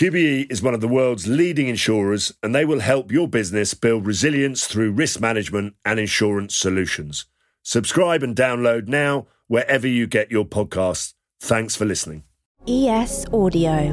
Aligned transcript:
QBE 0.00 0.50
is 0.50 0.62
one 0.62 0.72
of 0.72 0.80
the 0.80 0.88
world's 0.88 1.26
leading 1.26 1.68
insurers, 1.68 2.32
and 2.42 2.54
they 2.54 2.64
will 2.64 2.80
help 2.80 3.12
your 3.12 3.28
business 3.28 3.74
build 3.74 4.06
resilience 4.06 4.66
through 4.66 4.92
risk 4.92 5.20
management 5.20 5.74
and 5.84 6.00
insurance 6.00 6.56
solutions. 6.56 7.26
Subscribe 7.62 8.22
and 8.22 8.34
download 8.34 8.88
now 8.88 9.26
wherever 9.46 9.86
you 9.86 10.06
get 10.06 10.30
your 10.30 10.46
podcasts. 10.46 11.12
Thanks 11.38 11.76
for 11.76 11.84
listening. 11.84 12.24
ES 12.66 13.26
Audio. 13.30 13.92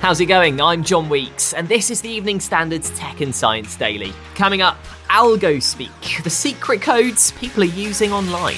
How's 0.00 0.18
it 0.22 0.24
going? 0.24 0.58
I'm 0.58 0.82
John 0.82 1.10
Weeks, 1.10 1.52
and 1.52 1.68
this 1.68 1.90
is 1.90 2.00
the 2.00 2.08
Evening 2.08 2.40
Standards 2.40 2.88
Tech 2.98 3.20
and 3.20 3.34
Science 3.34 3.76
Daily. 3.76 4.14
Coming 4.36 4.62
up, 4.62 4.82
AlgoSpeak, 5.10 6.22
the 6.24 6.30
secret 6.30 6.80
codes 6.80 7.32
people 7.32 7.62
are 7.62 7.66
using 7.66 8.10
online. 8.10 8.56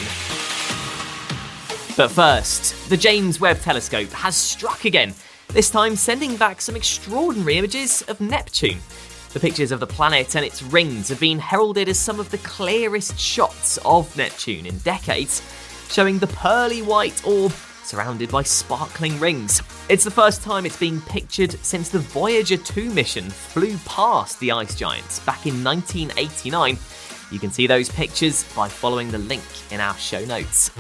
But 1.95 2.11
first, 2.11 2.89
the 2.89 2.97
James 2.97 3.39
Webb 3.39 3.61
Telescope 3.61 4.11
has 4.13 4.35
struck 4.35 4.87
again, 4.87 5.13
this 5.49 5.69
time 5.69 5.95
sending 5.95 6.37
back 6.37 6.63
some 6.63 6.75
extraordinary 6.75 7.59
images 7.59 8.01
of 8.09 8.19
Neptune. 8.19 8.79
The 9.35 9.41
pictures 9.41 9.73
of 9.73 9.81
the 9.81 9.87
planet 9.87 10.35
and 10.35 10.43
its 10.43 10.63
rings 10.63 11.11
have 11.11 11.21
been 11.21 11.39
heralded 11.39 11.91
as 11.91 11.99
some 11.99 12.19
of 12.19 12.31
the 12.31 12.39
clearest 12.39 13.19
shots 13.19 13.79
of 13.85 14.17
Neptune 14.17 14.65
in 14.65 14.79
decades, 14.79 15.43
showing 15.91 16.19
the 16.19 16.29
pearly 16.29 16.81
white 16.81 17.27
orb 17.27 17.53
surrounded 17.85 18.31
by 18.31 18.43
sparkling 18.43 19.21
rings. 19.21 19.61
It's 19.91 20.05
the 20.05 20.11
first 20.11 20.43
time 20.43 20.65
it's 20.65 20.79
been 20.79 21.03
pictured 21.03 21.53
since 21.63 21.91
the 21.91 21.99
Voyager 21.99 22.57
2 22.57 22.89
mission 22.89 23.29
flew 23.29 23.77
past 23.85 24.41
the 24.41 24.53
ice 24.53 24.75
giants 24.75 25.19
back 25.21 25.47
in 25.47 25.63
1989 25.63 26.79
you 27.33 27.39
can 27.39 27.51
see 27.51 27.67
those 27.67 27.89
pictures 27.89 28.45
by 28.55 28.69
following 28.69 29.11
the 29.11 29.19
link 29.19 29.43
in 29.73 29.81
our 29.81 29.97
show 29.97 30.25
notes. 30.25 30.71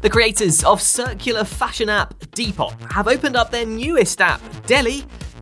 The 0.00 0.10
creators 0.10 0.62
of 0.64 0.80
circular 0.80 1.44
fashion 1.44 1.88
app 1.88 2.14
Depop 2.30 2.92
have 2.92 3.08
opened 3.08 3.36
up 3.36 3.50
their 3.50 3.66
newest 3.66 4.20
app, 4.20 4.40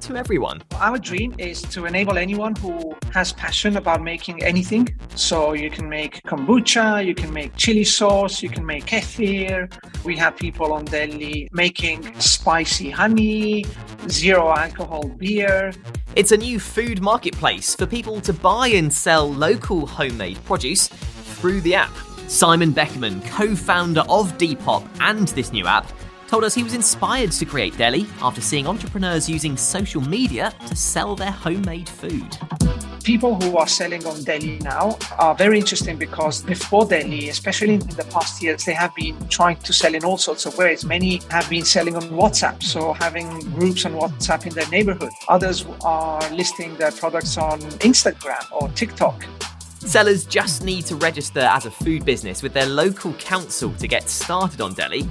To 0.04 0.16
everyone. 0.16 0.60
Our 0.74 0.98
dream 0.98 1.34
is 1.38 1.62
to 1.62 1.86
enable 1.86 2.18
anyone 2.18 2.54
who 2.56 2.94
has 3.14 3.32
passion 3.32 3.78
about 3.78 4.02
making 4.02 4.44
anything. 4.44 4.94
So 5.14 5.54
you 5.54 5.70
can 5.70 5.88
make 5.88 6.20
kombucha, 6.24 7.02
you 7.06 7.14
can 7.14 7.32
make 7.32 7.56
chili 7.56 7.84
sauce, 7.84 8.42
you 8.42 8.50
can 8.50 8.66
make 8.66 8.84
kefir. 8.84 9.72
We 10.04 10.14
have 10.18 10.36
people 10.36 10.74
on 10.74 10.84
Deli 10.84 11.48
making 11.52 12.20
spicy 12.20 12.90
honey, 12.90 13.64
zero 14.10 14.50
alcohol 14.50 15.08
beer. 15.08 15.72
It's 16.16 16.32
a 16.32 16.36
new 16.36 16.60
food 16.60 17.00
marketplace 17.00 17.74
for 17.74 17.86
people 17.86 18.20
to 18.22 18.34
buy 18.34 18.68
and 18.68 18.92
sell 18.92 19.32
local 19.32 19.86
homemade 19.86 20.38
produce 20.44 20.88
through 20.88 21.62
the 21.62 21.76
app. 21.76 21.94
Simon 22.28 22.74
Beckerman, 22.74 23.26
co 23.28 23.56
founder 23.56 24.02
of 24.10 24.36
Depop 24.36 24.86
and 25.00 25.28
this 25.28 25.50
new 25.50 25.66
app, 25.66 25.86
told 26.34 26.42
us 26.42 26.52
he 26.52 26.64
was 26.64 26.74
inspired 26.74 27.30
to 27.30 27.44
create 27.44 27.78
Deli 27.78 28.08
after 28.20 28.40
seeing 28.40 28.66
entrepreneurs 28.66 29.28
using 29.28 29.56
social 29.56 30.00
media 30.00 30.52
to 30.66 30.74
sell 30.74 31.14
their 31.14 31.30
homemade 31.30 31.88
food 31.88 32.36
people 33.04 33.38
who 33.40 33.58
are 33.58 33.66
selling 33.68 34.04
on 34.06 34.24
Deli 34.24 34.58
now 34.60 34.96
are 35.18 35.34
very 35.34 35.58
interesting 35.58 35.98
because 35.98 36.42
before 36.42 36.86
Deli, 36.86 37.28
especially 37.28 37.74
in 37.74 37.80
the 37.80 38.06
past 38.10 38.42
years, 38.42 38.64
they 38.64 38.72
have 38.72 38.94
been 38.94 39.14
trying 39.28 39.58
to 39.58 39.74
sell 39.74 39.94
in 39.94 40.02
all 40.04 40.16
sorts 40.16 40.46
of 40.46 40.56
ways. 40.56 40.86
Many 40.86 41.20
have 41.30 41.48
been 41.50 41.66
selling 41.66 41.96
on 41.96 42.04
WhatsApp, 42.04 42.62
so 42.62 42.94
having 42.94 43.28
groups 43.50 43.84
on 43.84 43.92
WhatsApp 43.92 44.46
in 44.46 44.54
their 44.54 44.68
neighborhood. 44.70 45.12
Others 45.28 45.66
are 45.84 46.30
listing 46.30 46.74
their 46.78 46.92
products 46.92 47.36
on 47.36 47.60
Instagram 47.90 48.42
or 48.50 48.70
TikTok. 48.70 49.26
Sellers 49.80 50.24
just 50.24 50.64
need 50.64 50.86
to 50.86 50.96
register 50.96 51.40
as 51.40 51.66
a 51.66 51.70
food 51.70 52.06
business 52.06 52.42
with 52.42 52.54
their 52.54 52.66
local 52.66 53.12
council 53.14 53.70
to 53.74 53.86
get 53.86 54.08
started 54.08 54.62
on 54.62 54.72
Deli. 54.72 55.06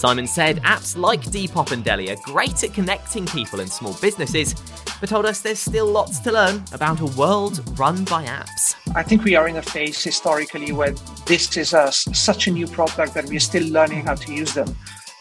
Simon 0.00 0.26
said 0.26 0.62
apps 0.62 0.96
like 0.96 1.20
Depop 1.24 1.72
and 1.72 1.84
Deli 1.84 2.10
are 2.10 2.16
great 2.24 2.64
at 2.64 2.72
connecting 2.72 3.26
people 3.26 3.60
and 3.60 3.70
small 3.70 3.92
businesses, 4.00 4.54
but 4.98 5.10
told 5.10 5.26
us 5.26 5.42
there's 5.42 5.58
still 5.58 5.84
lots 5.84 6.20
to 6.20 6.32
learn 6.32 6.64
about 6.72 7.00
a 7.00 7.06
world 7.18 7.62
run 7.78 8.02
by 8.06 8.24
apps. 8.24 8.76
I 8.94 9.02
think 9.02 9.24
we 9.24 9.34
are 9.34 9.46
in 9.46 9.56
a 9.56 9.62
phase 9.62 10.02
historically 10.02 10.72
where 10.72 10.92
this 11.26 11.54
is 11.58 11.74
a, 11.74 11.92
such 11.92 12.46
a 12.46 12.50
new 12.50 12.66
product 12.66 13.12
that 13.12 13.26
we're 13.26 13.40
still 13.40 13.68
learning 13.70 14.06
how 14.06 14.14
to 14.14 14.32
use 14.32 14.54
them. 14.54 14.74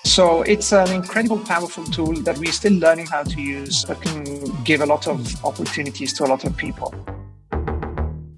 So 0.05 0.43
it's 0.43 0.71
an 0.71 0.93
incredible, 0.93 1.39
powerful 1.39 1.83
tool 1.83 2.13
that 2.21 2.37
we're 2.37 2.53
still 2.53 2.79
learning 2.79 3.07
how 3.07 3.23
to 3.23 3.41
use 3.41 3.83
that 3.83 4.01
can 4.01 4.63
give 4.63 4.79
a 4.79 4.85
lot 4.85 5.09
of 5.09 5.43
opportunities 5.43 6.13
to 6.13 6.23
a 6.23 6.27
lot 6.27 6.45
of 6.45 6.55
people. 6.55 6.95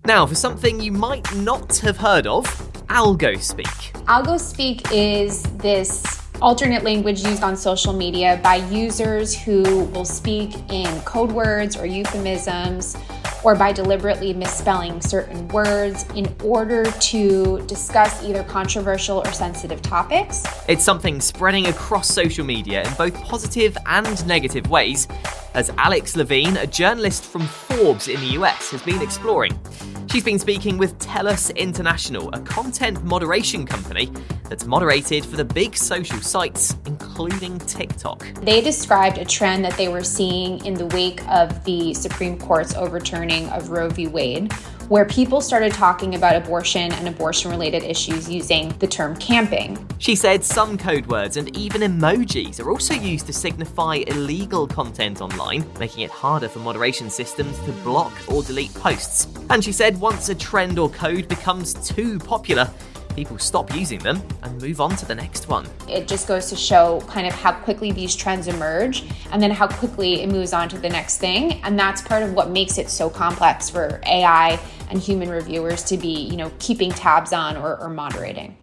Now, 0.06 0.26
for 0.26 0.34
something 0.34 0.82
you 0.82 0.92
might 0.92 1.36
not 1.36 1.78
have 1.78 1.98
heard 1.98 2.26
of, 2.26 2.46
AlgoSpeak. 2.88 3.94
AlgoSpeak 4.08 4.92
is 4.92 5.44
this 5.60 6.21
alternate 6.42 6.84
language 6.84 7.24
used 7.24 7.44
on 7.44 7.56
social 7.56 7.94
media 7.94 8.40
by 8.44 8.56
users 8.56 9.40
who 9.40 9.86
will 9.86 10.06
speak 10.06 10.56
in 10.72 11.00
code 11.02 11.32
words 11.32 11.78
or 11.78 11.86
euphemisms 11.86 12.98
or 13.44 13.56
by 13.56 13.72
deliberately 13.72 14.34
misspelling 14.34 15.02
certain 15.02 15.48
words 15.50 16.06
in 16.16 16.34
order 16.44 16.84
to 16.92 17.64
discuss 17.68 18.24
either 18.24 18.44
controversial 18.44 19.20
or 19.20 19.32
sensitive 19.32 19.82
topics. 19.82 20.44
It's 20.68 20.84
something 20.84 21.22
spreading 21.22 21.68
across 21.68 22.08
social 22.08 22.46
media 22.46 22.84
in 22.84 22.94
both 22.96 23.16
positive 23.24 23.78
and 23.86 24.26
negative 24.28 24.70
ways, 24.70 25.08
as 25.54 25.70
Alex 25.78 26.16
Levine, 26.16 26.58
a 26.58 26.68
journalist 26.68 27.26
from 27.26 27.42
Forbes 27.42 28.08
in 28.08 28.20
the 28.20 28.38
US, 28.38 28.72
has 28.72 28.82
been 28.84 29.02
exploring. 29.02 29.60
She's 30.12 30.26
been 30.26 30.40
speaking 30.40 30.78
with 30.78 31.00
TELUS 31.00 31.56
International, 31.56 32.28
a 32.34 32.42
content 32.42 33.02
moderation 33.02 33.66
company 33.66 34.12
that's 34.50 34.66
moderated 34.66 35.24
for 35.26 35.38
the 35.38 35.46
big 35.46 35.78
social 35.78 36.20
sites, 36.20 36.76
including 36.86 37.58
TikTok. 37.60 38.28
They 38.42 38.60
described 38.60 39.20
a 39.20 39.24
trend 39.24 39.64
that 39.64 39.78
they 39.78 39.88
were 39.88 40.04
seeing 40.04 40.66
in 40.66 40.74
the 40.74 40.88
wake 40.88 41.26
of 41.30 41.64
the 41.64 41.94
Supreme 41.94 42.38
Court's 42.38 42.76
overturning 42.76 43.48
of 43.52 43.70
Roe 43.70 43.88
v. 43.88 44.08
Wade, 44.08 44.52
where 44.92 45.06
people 45.06 45.40
started 45.40 45.72
talking 45.72 46.16
about 46.16 46.36
abortion 46.36 46.92
and 46.92 47.08
abortion 47.08 47.50
related 47.50 47.82
issues 47.82 48.30
using 48.30 48.68
the 48.80 48.88
term 48.88 49.16
camping. 49.16 49.78
She 50.00 50.16
said 50.16 50.44
some 50.44 50.78
code 50.78 51.06
words 51.06 51.38
and 51.38 51.56
even 51.56 51.80
emojis 51.80 52.60
are 52.60 52.70
also 52.70 52.94
used 52.96 53.26
to 53.28 53.32
signify 53.32 54.04
illegal 54.08 54.68
content 54.68 55.22
online, 55.22 55.64
making 55.80 56.04
it 56.04 56.12
harder 56.12 56.50
for 56.50 56.60
moderation 56.60 57.10
systems 57.10 57.58
to 57.60 57.72
block 57.86 58.12
or 58.28 58.44
delete 58.44 58.74
posts. 58.74 59.30
And 59.50 59.64
she 59.64 59.72
said 59.72 59.98
once 59.98 60.28
a 60.28 60.36
trend 60.36 60.78
or 60.78 60.90
code 60.90 61.30
becomes 61.30 61.74
too 61.88 62.20
popular, 62.20 62.70
people 63.16 63.38
stop 63.38 63.74
using 63.76 64.00
them 64.00 64.22
and 64.44 64.62
move 64.62 64.82
on 64.82 64.96
to 64.96 65.06
the 65.06 65.16
next 65.16 65.48
one. 65.48 65.68
It 65.88 66.08
just 66.08 66.28
goes 66.28 66.50
to 66.50 66.56
show 66.56 67.02
kind 67.08 67.28
of 67.28 67.34
how 67.34 67.54
quickly 67.54 67.92
these 67.92 68.16
trends 68.16 68.48
emerge 68.48 69.04
and 69.32 69.42
then 69.42 69.52
how 69.52 69.68
quickly 69.68 70.22
it 70.22 70.30
moves 70.30 70.54
on 70.54 70.70
to 70.70 70.78
the 70.78 70.90
next 70.90 71.18
thing. 71.18 71.62
And 71.64 71.78
that's 71.78 72.02
part 72.02 72.24
of 72.24 72.34
what 72.34 72.50
makes 72.50 72.78
it 72.78 72.90
so 72.90 73.10
complex 73.10 73.70
for 73.70 74.02
AI 74.06 74.60
and 74.92 75.00
human 75.00 75.30
reviewers 75.30 75.84
to 75.86 75.98
be, 75.98 76.10
you 76.10 76.38
know, 76.38 76.52
keeping 76.60 76.92
tabs 76.92 77.34
on 77.34 77.58
or, 77.58 77.80
or 77.82 77.90
moderating. 77.90 78.56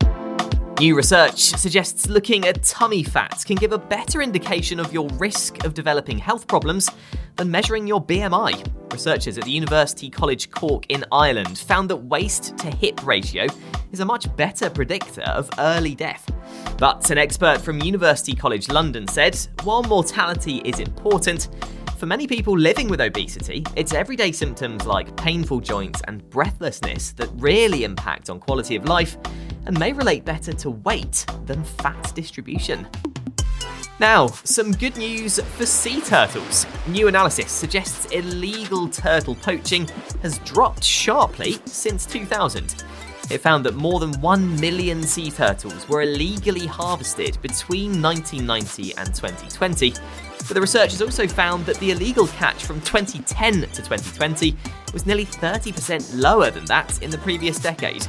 New 0.79 0.95
research 0.95 1.41
suggests 1.41 2.09
looking 2.09 2.47
at 2.47 2.63
tummy 2.63 3.03
fat 3.03 3.43
can 3.45 3.57
give 3.57 3.73
a 3.73 3.79
better 3.79 4.23
indication 4.23 4.79
of 4.79 4.93
your 4.93 5.09
risk 5.15 5.65
of 5.65 5.75
developing 5.75 6.19
health 6.19 6.47
problems 6.47 6.89
than 7.35 7.51
measuring 7.51 7.89
your 7.89 8.05
BMI. 8.05 8.93
Researchers 8.93 9.39
at 9.39 9.45
the 9.45 9.51
University 9.51 10.09
College 10.09 10.53
Cork 10.53 10.87
in 10.89 11.05
Ireland 11.11 11.59
found 11.59 11.91
that 11.91 11.97
waist 11.97 12.57
to 12.59 12.71
hip 12.71 13.05
ratio 13.05 13.47
is 13.91 13.99
a 13.99 14.05
much 14.05 14.35
better 14.37 14.71
predictor 14.71 15.23
of 15.23 15.51
early 15.59 15.97
death. 15.97 16.31
But 16.79 17.11
an 17.11 17.19
expert 17.19 17.61
from 17.61 17.81
University 17.81 18.35
College 18.35 18.69
London 18.69 19.09
said 19.09 19.37
while 19.65 19.83
mortality 19.83 20.59
is 20.65 20.79
important, 20.79 21.49
for 21.99 22.07
many 22.07 22.29
people 22.29 22.57
living 22.57 22.89
with 22.89 23.01
obesity, 23.01 23.65
it's 23.75 23.93
everyday 23.93 24.31
symptoms 24.31 24.87
like 24.87 25.17
painful 25.17 25.59
joints 25.59 26.01
and 26.07 26.29
breathlessness 26.31 27.11
that 27.13 27.29
really 27.35 27.83
impact 27.83 28.31
on 28.31 28.39
quality 28.39 28.77
of 28.77 28.85
life 28.85 29.17
and 29.67 29.77
may 29.81 29.93
relate 29.93 30.25
better 30.25 30.53
to 30.53 30.71
weight 30.71 31.27
than 31.47 31.65
fat 31.65 32.15
distribution. 32.15 32.87
Now, 33.99 34.29
some 34.29 34.71
good 34.71 34.97
news 34.97 35.41
for 35.41 35.67
sea 35.67 36.01
turtles. 36.01 36.67
New 36.87 37.09
analysis 37.09 37.51
suggests 37.51 38.05
illegal 38.13 38.89
turtle 38.89 39.35
poaching 39.35 39.89
has 40.23 40.39
dropped 40.41 40.85
sharply 40.85 41.59
since 41.65 42.07
2000. 42.07 42.85
It 43.31 43.43
found 43.43 43.65
that 43.67 43.75
more 43.75 44.01
than 44.01 44.19
1 44.23 44.59
million 44.59 45.03
sea 45.03 45.31
turtles 45.31 45.87
were 45.87 46.01
illegally 46.01 46.67
harvested 46.67 47.41
between 47.43 48.01
1990 48.01 48.97
and 48.97 49.15
2020. 49.15 49.93
But 50.39 50.55
the 50.55 50.61
researchers 50.61 51.03
also 51.03 51.29
found 51.29 51.67
that 51.67 51.77
the 51.77 51.91
illegal 51.91 52.27
catch 52.29 52.65
from 52.65 52.81
2010 52.81 53.61
to 53.61 53.67
2020 53.69 54.57
was 54.95 55.05
nearly 55.05 55.27
30% 55.27 56.23
lower 56.23 56.51
than 56.51 56.65
that 56.67 57.03
in 57.03 57.11
the 57.11 57.19
previous 57.19 57.59
decade. 57.59 58.07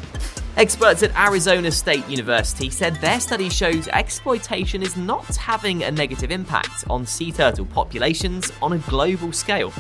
Experts 0.56 1.04
at 1.04 1.16
Arizona 1.18 1.70
State 1.70 2.08
University 2.08 2.70
said 2.70 2.96
their 2.96 3.20
study 3.20 3.50
shows 3.50 3.90
exploitation 3.90 4.82
is 4.82 4.96
not 4.96 5.36
having 5.36 5.84
a 5.84 5.92
negative 5.92 6.32
impact 6.32 6.86
on 6.90 7.06
sea 7.06 7.32
turtle 7.32 7.66
populations 7.66 8.52
on 8.62 8.74
a 8.74 8.78
global 8.80 9.34
scale. 9.34 9.74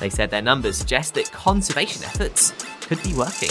They 0.00 0.10
said 0.10 0.30
their 0.30 0.42
numbers 0.42 0.78
suggest 0.78 1.14
that 1.14 1.30
conservation 1.30 2.04
efforts 2.04 2.52
could 2.80 3.02
be 3.02 3.14
working. 3.14 3.50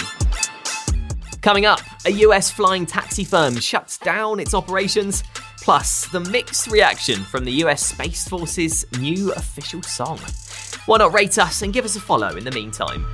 Coming 1.47 1.65
up, 1.65 1.79
a 2.05 2.11
US 2.25 2.51
flying 2.51 2.85
taxi 2.85 3.23
firm 3.23 3.55
shuts 3.55 3.97
down 3.99 4.41
its 4.41 4.53
operations, 4.53 5.23
plus 5.63 6.05
the 6.07 6.19
mixed 6.19 6.67
reaction 6.67 7.23
from 7.23 7.45
the 7.45 7.63
US 7.63 7.85
Space 7.85 8.27
Force's 8.27 8.85
new 8.99 9.31
official 9.31 9.81
song. 9.81 10.19
Why 10.87 10.97
not 10.97 11.13
rate 11.13 11.37
us 11.37 11.61
and 11.61 11.71
give 11.71 11.85
us 11.85 11.95
a 11.95 12.01
follow 12.01 12.35
in 12.35 12.43
the 12.43 12.51
meantime? 12.51 13.05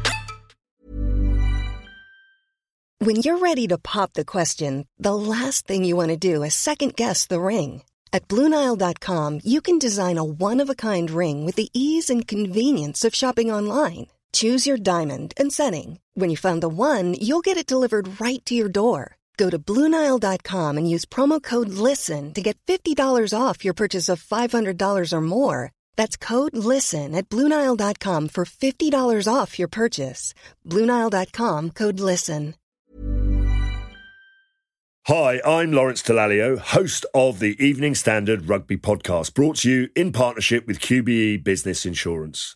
When 2.98 3.18
you're 3.18 3.38
ready 3.38 3.68
to 3.68 3.78
pop 3.78 4.14
the 4.14 4.26
question, 4.26 4.88
the 4.98 5.14
last 5.14 5.68
thing 5.68 5.86
you 5.86 5.96
want 5.96 6.10
to 6.10 6.18
do 6.18 6.42
is 6.42 6.56
second 6.56 6.96
guess 6.96 7.28
the 7.28 7.40
ring. 7.40 7.84
At 8.12 8.28
Bluenile.com, 8.30 9.42
you 9.44 9.62
can 9.62 9.78
design 9.78 10.18
a 10.18 10.24
one 10.24 10.60
of 10.60 10.72
a 10.72 10.82
kind 10.90 11.12
ring 11.12 11.46
with 11.46 11.54
the 11.54 11.70
ease 11.72 12.10
and 12.10 12.28
convenience 12.28 13.06
of 13.06 13.14
shopping 13.14 13.52
online. 13.52 14.08
Choose 14.34 14.68
your 14.68 14.78
diamond 14.78 15.34
and 15.38 15.52
setting. 15.52 16.00
When 16.14 16.30
you 16.30 16.38
find 16.38 16.62
the 16.62 16.70
one, 16.70 17.16
you'll 17.20 17.42
get 17.42 17.58
it 17.58 17.66
delivered 17.68 18.22
right 18.22 18.44
to 18.46 18.54
your 18.54 18.70
door. 18.70 19.18
Go 19.38 19.50
to 19.50 19.58
Bluenile.com 19.60 20.78
and 20.78 20.90
use 20.90 21.06
promo 21.06 21.42
code 21.42 21.70
LISTEN 21.70 22.34
to 22.34 22.42
get 22.42 22.58
$50 22.68 22.96
off 23.38 23.66
your 23.66 23.74
purchase 23.74 24.10
of 24.10 24.24
$500 24.24 25.14
or 25.14 25.22
more. 25.22 25.72
That's 25.96 26.18
code 26.18 26.56
LISTEN 26.56 27.16
at 27.16 27.30
Bluenile.com 27.30 28.28
for 28.30 28.46
$50 28.46 29.34
off 29.34 29.58
your 29.58 29.68
purchase. 29.68 30.34
Bluenile.com 30.68 31.72
code 31.72 32.00
LISTEN. 32.00 32.56
Hi, 35.08 35.42
I'm 35.46 35.74
Lawrence 35.74 36.02
Dallaglio, 36.02 36.58
host 36.58 37.06
of 37.14 37.40
the 37.40 37.62
Evening 37.62 37.94
Standard 37.94 38.48
Rugby 38.48 38.78
Podcast, 38.78 39.34
brought 39.34 39.58
to 39.58 39.70
you 39.70 39.90
in 39.98 40.14
partnership 40.14 40.66
with 40.66 40.80
QBE 40.80 41.44
Business 41.44 41.86
Insurance. 41.86 42.56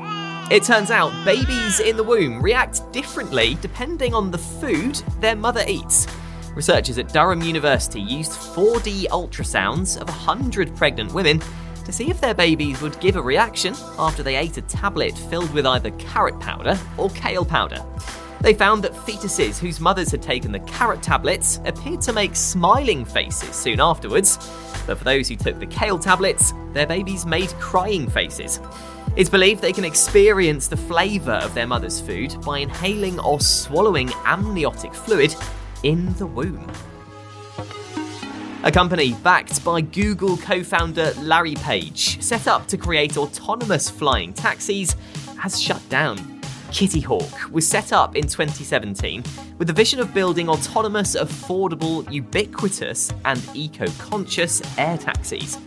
It 0.49 0.63
turns 0.63 0.91
out 0.91 1.13
babies 1.23 1.79
in 1.79 1.95
the 1.95 2.03
womb 2.03 2.41
react 2.41 2.91
differently 2.91 3.57
depending 3.61 4.13
on 4.13 4.31
the 4.31 4.37
food 4.37 4.95
their 5.19 5.35
mother 5.35 5.63
eats. 5.67 6.07
Researchers 6.55 6.97
at 6.97 7.13
Durham 7.13 7.41
University 7.41 8.01
used 8.01 8.31
4D 8.31 9.05
ultrasounds 9.07 9.99
of 10.01 10.09
100 10.09 10.75
pregnant 10.75 11.13
women 11.13 11.41
to 11.85 11.91
see 11.93 12.09
if 12.09 12.19
their 12.19 12.33
babies 12.33 12.81
would 12.81 12.99
give 12.99 13.15
a 13.15 13.21
reaction 13.21 13.73
after 13.97 14.23
they 14.23 14.35
ate 14.35 14.57
a 14.57 14.61
tablet 14.63 15.17
filled 15.17 15.53
with 15.53 15.65
either 15.65 15.91
carrot 15.91 16.37
powder 16.39 16.77
or 16.97 17.09
kale 17.11 17.45
powder. 17.45 17.83
They 18.41 18.53
found 18.53 18.83
that 18.83 18.93
fetuses 18.93 19.59
whose 19.59 19.79
mothers 19.79 20.11
had 20.11 20.21
taken 20.21 20.51
the 20.51 20.59
carrot 20.61 21.03
tablets 21.03 21.59
appeared 21.63 22.01
to 22.01 22.13
make 22.13 22.35
smiling 22.35 23.05
faces 23.05 23.55
soon 23.55 23.79
afterwards, 23.79 24.37
but 24.87 24.97
for 24.97 25.03
those 25.03 25.29
who 25.29 25.35
took 25.35 25.59
the 25.59 25.67
kale 25.67 25.99
tablets, 25.99 26.51
their 26.73 26.87
babies 26.87 27.25
made 27.25 27.49
crying 27.59 28.09
faces. 28.09 28.59
It's 29.17 29.29
believed 29.29 29.61
they 29.61 29.73
can 29.73 29.83
experience 29.83 30.69
the 30.69 30.77
flavour 30.77 31.33
of 31.33 31.53
their 31.53 31.67
mother's 31.67 31.99
food 31.99 32.33
by 32.45 32.59
inhaling 32.59 33.19
or 33.19 33.41
swallowing 33.41 34.09
amniotic 34.25 34.93
fluid 34.93 35.35
in 35.83 36.13
the 36.13 36.25
womb. 36.25 36.71
A 38.63 38.71
company 38.71 39.13
backed 39.15 39.65
by 39.65 39.81
Google 39.81 40.37
co 40.37 40.63
founder 40.63 41.11
Larry 41.17 41.55
Page, 41.55 42.21
set 42.21 42.47
up 42.47 42.67
to 42.67 42.77
create 42.77 43.17
autonomous 43.17 43.89
flying 43.89 44.33
taxis, 44.33 44.95
has 45.37 45.59
shut 45.59 45.81
down. 45.89 46.39
Kitty 46.71 47.01
Hawk 47.01 47.51
was 47.51 47.67
set 47.67 47.91
up 47.91 48.15
in 48.15 48.23
2017 48.23 49.25
with 49.57 49.67
the 49.67 49.73
vision 49.73 49.99
of 49.99 50.13
building 50.13 50.47
autonomous, 50.47 51.17
affordable, 51.17 52.09
ubiquitous, 52.09 53.11
and 53.25 53.43
eco 53.53 53.87
conscious 53.99 54.61
air 54.77 54.97
taxis. 54.97 55.57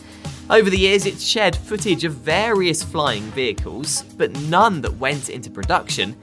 Over 0.50 0.68
the 0.68 0.78
years, 0.78 1.06
it's 1.06 1.24
shared 1.24 1.56
footage 1.56 2.04
of 2.04 2.12
various 2.12 2.82
flying 2.82 3.22
vehicles, 3.30 4.02
but 4.18 4.30
none 4.40 4.82
that 4.82 4.92
went 4.98 5.30
into 5.30 5.50
production. 5.50 6.14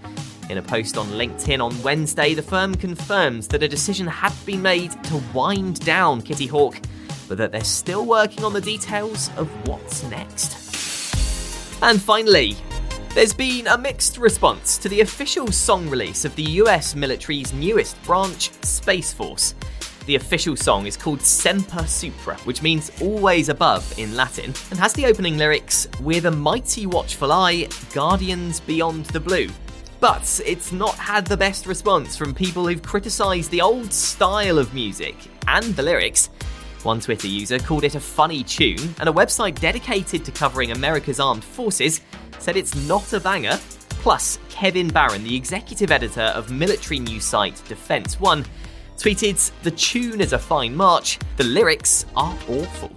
In 0.48 0.60
a 0.60 0.62
post 0.62 0.96
on 0.96 1.08
LinkedIn 1.08 1.60
on 1.60 1.82
Wednesday, 1.82 2.36
the 2.36 2.44
firm 2.44 2.76
confirms 2.76 3.48
that 3.48 3.64
a 3.64 3.68
decision 3.68 4.06
had 4.06 4.34
been 4.46 4.62
made 4.62 4.92
to 5.06 5.24
wind 5.34 5.80
down 5.80 6.22
Kitty 6.22 6.46
Hawk, 6.46 6.80
but 7.28 7.40
that 7.40 7.52
they're 7.52 7.64
still 7.64 8.06
working 8.06 8.44
on 8.44 8.54
the 8.54 8.62
details 8.62 9.32
of 9.38 9.50
what's 9.68 10.04
next. 10.04 10.54
And 11.82 12.00
finally, 12.00 12.56
there's 13.16 13.34
been 13.34 13.66
a 13.66 13.78
mixed 13.78 14.20
response 14.20 14.78
to 14.78 14.88
the 14.88 15.02
official 15.02 15.52
song 15.52 15.90
release 15.90 16.26
of 16.26 16.36
the 16.36 16.44
US 16.44 16.94
military's 16.94 17.54
newest 17.54 18.02
branch, 18.04 18.52
Space 18.64 19.12
Force. 19.12 19.56
The 20.12 20.18
official 20.18 20.58
song 20.58 20.88
is 20.88 20.98
called 20.98 21.22
Semper 21.22 21.88
Supra, 21.88 22.36
which 22.40 22.62
means 22.62 22.92
always 23.00 23.48
above 23.48 23.98
in 23.98 24.14
Latin, 24.14 24.54
and 24.70 24.78
has 24.78 24.92
the 24.92 25.06
opening 25.06 25.38
lyrics 25.38 25.88
With 26.02 26.26
a 26.26 26.32
mighty 26.32 26.86
watchful 26.86 27.32
eye, 27.32 27.70
guardians 27.94 28.60
beyond 28.60 29.06
the 29.06 29.22
blue. 29.22 29.48
But 30.02 30.42
it's 30.46 30.74
not 30.74 30.96
had 30.96 31.26
the 31.26 31.38
best 31.38 31.66
response 31.66 32.18
from 32.18 32.36
people 32.36 32.68
who've 32.68 32.82
criticised 32.82 33.52
the 33.52 33.62
old 33.62 33.94
style 33.94 34.60
of 34.60 34.74
music 34.74 35.16
and 35.48 35.64
the 35.78 35.84
lyrics. 35.84 36.28
One 36.84 37.00
Twitter 37.00 37.28
user 37.28 37.58
called 37.58 37.86
it 37.86 37.96
a 37.96 38.02
funny 38.02 38.44
tune, 38.44 38.94
and 39.00 39.08
a 39.08 39.14
website 39.14 39.62
dedicated 39.62 40.26
to 40.26 40.32
covering 40.34 40.72
America's 40.72 41.22
armed 41.22 41.46
forces 41.46 42.02
said 42.38 42.58
it's 42.58 42.76
not 42.86 43.14
a 43.14 43.22
banger. 43.22 43.58
Plus, 44.02 44.40
Kevin 44.50 44.90
Baron, 44.90 45.24
the 45.24 45.38
executive 45.38 45.90
editor 45.90 46.34
of 46.36 46.52
military 46.52 47.00
news 47.00 47.24
site 47.24 47.64
Defense 47.70 48.20
One, 48.20 48.44
tweeted, 48.98 49.52
The 49.64 49.72
tune 49.72 50.22
is 50.22 50.34
a 50.34 50.40
fine 50.40 50.76
march, 50.76 51.20
the 51.38 51.44
lyrics 51.44 52.06
are 52.16 52.38
awful. 52.48 52.92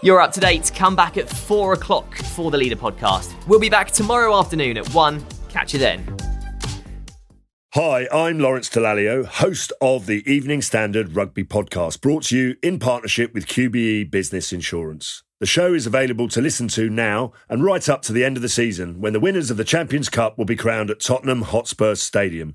You're 0.00 0.20
up 0.20 0.30
to 0.32 0.40
date. 0.40 0.70
Come 0.76 0.94
back 0.94 1.16
at 1.16 1.28
4 1.28 1.72
o'clock 1.72 2.14
for 2.16 2.52
the 2.52 2.56
Leader 2.56 2.76
podcast. 2.76 3.34
We'll 3.48 3.58
be 3.58 3.68
back 3.68 3.90
tomorrow 3.90 4.38
afternoon 4.38 4.76
at 4.78 4.88
1. 4.94 5.26
Catch 5.48 5.72
you 5.72 5.80
then. 5.80 6.16
Hi, 7.74 8.08
I'm 8.12 8.38
Lawrence 8.38 8.70
Dallaglio, 8.70 9.26
host 9.26 9.72
of 9.80 10.06
the 10.06 10.22
Evening 10.30 10.62
Standard 10.62 11.16
Rugby 11.16 11.44
Podcast, 11.44 12.00
brought 12.00 12.24
to 12.24 12.36
you 12.36 12.56
in 12.62 12.78
partnership 12.78 13.34
with 13.34 13.46
QBE 13.46 14.10
Business 14.10 14.52
Insurance. 14.52 15.22
The 15.40 15.46
show 15.46 15.74
is 15.74 15.86
available 15.86 16.28
to 16.28 16.40
listen 16.40 16.68
to 16.68 16.88
now 16.88 17.32
and 17.48 17.62
right 17.62 17.86
up 17.88 18.02
to 18.02 18.12
the 18.12 18.24
end 18.24 18.36
of 18.36 18.42
the 18.42 18.48
season 18.48 19.00
when 19.00 19.12
the 19.12 19.20
winners 19.20 19.50
of 19.50 19.56
the 19.56 19.64
Champions 19.64 20.08
Cup 20.08 20.38
will 20.38 20.44
be 20.44 20.56
crowned 20.56 20.90
at 20.90 21.00
Tottenham 21.00 21.42
Hotspur 21.42 21.94
Stadium 21.96 22.54